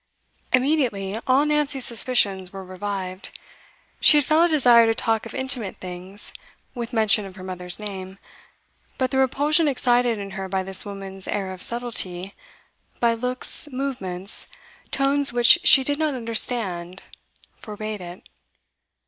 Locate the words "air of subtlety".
11.27-12.33